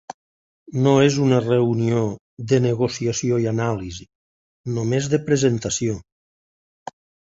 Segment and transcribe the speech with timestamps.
[0.87, 1.99] No és una reunió
[2.53, 4.11] de negociació i anàlisi,
[4.81, 6.05] només de presentació.